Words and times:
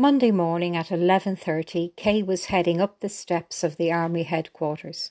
Monday 0.00 0.30
morning 0.30 0.76
at 0.76 0.92
11:30, 0.92 1.92
Kay 1.96 2.22
was 2.22 2.44
heading 2.44 2.80
up 2.80 3.00
the 3.00 3.08
steps 3.08 3.64
of 3.64 3.76
the 3.76 3.90
army 3.90 4.22
headquarters. 4.22 5.10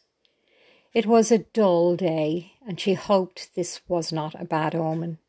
It 0.93 1.05
was 1.05 1.29
a 1.29 1.39
dull 1.39 1.97
day, 1.97 2.53
and 2.65 2.79
she 2.79 2.93
hoped 2.93 3.53
this 3.53 3.81
was 3.89 4.13
not 4.13 4.33
a 4.39 4.45
bad 4.45 4.73
omen. 4.73 5.19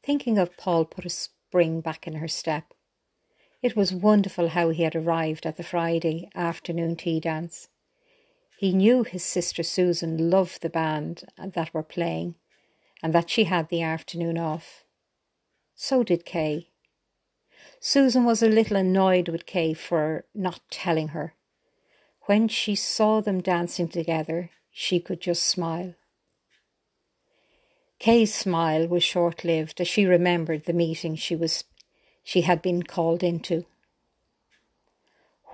Thinking 0.00 0.38
of 0.38 0.56
Paul 0.56 0.84
put 0.84 1.04
a 1.04 1.10
spring 1.10 1.80
back 1.80 2.06
in 2.06 2.14
her 2.14 2.28
step. 2.28 2.72
It 3.62 3.74
was 3.74 3.92
wonderful 3.92 4.50
how 4.50 4.68
he 4.70 4.84
had 4.84 4.94
arrived 4.94 5.44
at 5.44 5.56
the 5.56 5.64
Friday 5.64 6.30
afternoon 6.36 6.94
tea 6.94 7.18
dance. 7.18 7.66
He 8.60 8.72
knew 8.72 9.02
his 9.02 9.24
sister 9.24 9.64
Susan 9.64 10.30
loved 10.30 10.62
the 10.62 10.70
band 10.70 11.24
that 11.36 11.74
were 11.74 11.82
playing, 11.82 12.36
and 13.02 13.12
that 13.12 13.28
she 13.28 13.42
had 13.42 13.70
the 13.70 13.82
afternoon 13.82 14.38
off. 14.38 14.84
So 15.74 16.04
did 16.04 16.24
Kay. 16.24 16.70
Susan 17.80 18.24
was 18.24 18.42
a 18.42 18.48
little 18.48 18.76
annoyed 18.76 19.28
with 19.28 19.46
Kay 19.46 19.74
for 19.74 20.24
not 20.34 20.60
telling 20.70 21.08
her. 21.08 21.34
When 22.22 22.48
she 22.48 22.74
saw 22.74 23.20
them 23.20 23.40
dancing 23.40 23.88
together, 23.88 24.50
she 24.70 24.98
could 24.98 25.20
just 25.20 25.44
smile. 25.44 25.94
Kay's 27.98 28.34
smile 28.34 28.88
was 28.88 29.02
short 29.02 29.44
lived 29.44 29.80
as 29.80 29.88
she 29.88 30.04
remembered 30.04 30.64
the 30.64 30.72
meeting 30.72 31.16
she 31.16 31.36
was 31.36 31.64
she 32.24 32.40
had 32.42 32.60
been 32.60 32.82
called 32.82 33.22
into. 33.22 33.64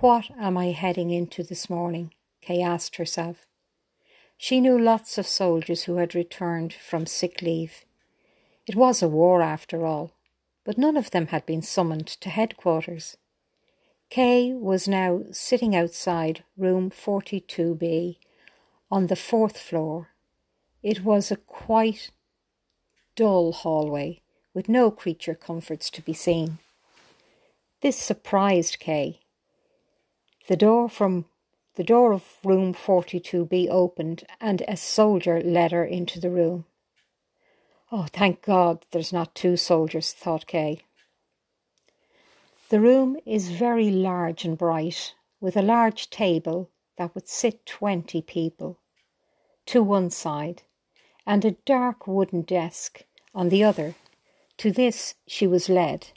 What 0.01 0.31
am 0.39 0.57
I 0.57 0.73
heading 0.73 1.11
into 1.11 1.43
this 1.43 1.69
morning? 1.69 2.15
Kay 2.41 2.63
asked 2.63 2.97
herself. 2.97 3.47
She 4.39 4.61
knew 4.61 4.79
lots 4.79 5.19
of 5.19 5.27
soldiers 5.27 5.85
who 5.85 5.97
had 5.97 6.15
returned 6.15 6.73
from 6.73 7.07
sick 7.07 7.43
leave. 7.43 7.85
It 8.67 8.75
was 8.75 9.03
a 9.03 9.09
war 9.09 9.43
after 9.43 9.85
all 9.85 10.13
but 10.65 10.79
none 10.79 10.97
of 10.97 11.11
them 11.11 11.29
had 11.29 11.45
been 11.47 11.63
summoned 11.63 12.07
to 12.07 12.31
headquarters. 12.31 13.17
Kay 14.11 14.53
was 14.53 14.87
now 14.87 15.23
sitting 15.31 15.75
outside 15.75 16.45
room 16.57 16.91
42B 16.91 18.17
on 18.91 19.07
the 19.07 19.17
fourth 19.17 19.59
floor. 19.59 20.09
It 20.83 21.03
was 21.03 21.31
a 21.31 21.37
quite 21.37 22.11
dull 23.17 23.53
hallway 23.53 24.21
with 24.55 24.69
no 24.69 24.91
creature 24.91 25.35
comforts 25.35 25.89
to 25.91 26.03
be 26.03 26.13
seen. 26.13 26.59
This 27.81 27.97
surprised 27.97 28.79
Kay. 28.79 29.21
The 30.47 30.57
door 30.57 30.89
from 30.89 31.25
the 31.75 31.85
door 31.85 32.13
of 32.13 32.25
room 32.45 32.75
42B 32.75 33.69
opened 33.71 34.25
and 34.41 34.63
a 34.69 34.77
soldier 34.77 35.41
led 35.43 35.73
her 35.73 35.85
into 35.85 36.21
the 36.21 36.31
room. 36.31 36.67
Oh, 37.95 38.07
thank 38.11 38.41
God 38.41 38.87
there's 38.91 39.13
not 39.13 39.35
two 39.35 39.59
soldiers, 39.59 40.15
thought 40.15 40.47
Kay. 40.47 40.81
The 42.71 42.81
room 42.81 43.19
is 43.27 43.51
very 43.51 43.91
large 43.91 44.47
and 44.47 44.57
bright, 44.57 45.13
with 45.43 45.59
a 45.59 45.63
large 45.63 46.09
table 46.09 46.71
that 46.97 47.15
would 47.15 47.29
sit 47.29 47.67
twenty 47.67 48.23
people 48.23 48.79
to 49.67 49.83
one 49.83 50.09
side, 50.09 50.63
and 51.27 51.45
a 51.45 51.57
dark 51.67 52.07
wooden 52.07 52.41
desk 52.41 53.03
on 53.35 53.51
the 53.51 53.63
other. 53.63 53.95
To 54.57 54.73
this 54.73 55.15
she 55.27 55.47
was 55.47 55.69
led. 55.69 56.09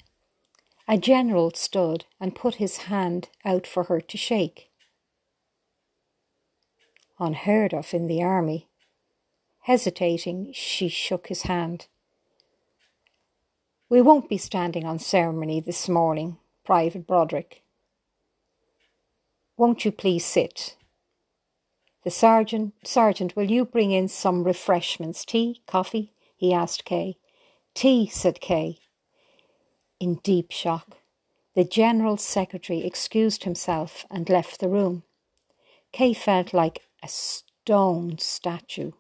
A 0.88 0.98
general 0.98 1.52
stood 1.56 2.06
and 2.22 2.36
put 2.36 2.56
his 2.56 2.78
hand 2.78 3.28
out 3.44 3.68
for 3.68 3.84
her 3.84 4.00
to 4.00 4.18
shake. 4.18 4.70
Unheard 7.20 7.74
of 7.74 7.94
in 7.94 8.08
the 8.08 8.24
army, 8.24 8.70
Hesitating, 9.66 10.52
she 10.54 10.88
shook 10.88 11.26
his 11.26 11.42
hand. 11.44 11.88
We 13.90 14.00
won't 14.00 14.30
be 14.30 14.38
standing 14.38 14.86
on 14.86 15.00
ceremony 15.00 15.60
this 15.60 15.90
morning, 15.90 16.38
Private 16.64 17.08
Broderick. 17.08 17.64
Won't 19.58 19.84
you 19.84 19.92
please 19.92 20.24
sit? 20.24 20.76
The 22.04 22.12
sergeant, 22.12 22.76
sergeant, 22.84 23.36
will 23.36 23.50
you 23.50 23.66
bring 23.66 23.90
in 23.90 24.08
some 24.08 24.44
refreshments, 24.44 25.26
tea, 25.26 25.64
coffee? 25.66 26.14
he 26.38 26.54
asked 26.54 26.86
Kay. 26.86 27.18
Tea, 27.74 28.06
said 28.06 28.40
Kay. 28.42 28.78
In 30.00 30.20
deep 30.22 30.52
shock, 30.52 30.98
the 31.56 31.64
general 31.64 32.18
secretary 32.18 32.86
excused 32.86 33.46
himself 33.46 34.06
and 34.12 34.30
left 34.30 34.60
the 34.60 34.70
room. 34.70 35.02
Kay 35.92 36.14
felt 36.14 36.54
like 36.54 36.84
a 37.02 37.08
stone 37.08 38.20
statue. 38.20 38.92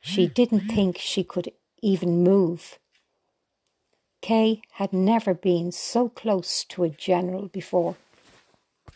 She 0.00 0.26
didn't 0.26 0.68
think 0.68 0.98
she 0.98 1.24
could 1.24 1.52
even 1.82 2.22
move. 2.22 2.78
Kay 4.20 4.62
had 4.72 4.92
never 4.92 5.34
been 5.34 5.72
so 5.72 6.08
close 6.08 6.64
to 6.64 6.84
a 6.84 6.88
general 6.88 7.48
before. 7.48 7.96